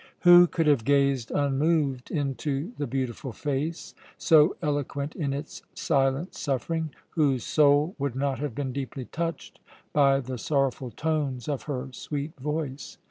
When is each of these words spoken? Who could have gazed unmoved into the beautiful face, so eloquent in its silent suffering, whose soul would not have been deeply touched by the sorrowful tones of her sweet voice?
Who 0.21 0.47
could 0.47 0.65
have 0.65 0.83
gazed 0.83 1.29
unmoved 1.29 2.09
into 2.09 2.71
the 2.79 2.87
beautiful 2.87 3.31
face, 3.31 3.93
so 4.17 4.55
eloquent 4.59 5.15
in 5.15 5.31
its 5.31 5.61
silent 5.75 6.33
suffering, 6.33 6.89
whose 7.11 7.43
soul 7.43 7.93
would 7.99 8.15
not 8.15 8.39
have 8.39 8.55
been 8.55 8.73
deeply 8.73 9.05
touched 9.05 9.59
by 9.93 10.19
the 10.19 10.39
sorrowful 10.39 10.89
tones 10.89 11.47
of 11.47 11.65
her 11.69 11.89
sweet 11.91 12.33
voice? 12.39 12.97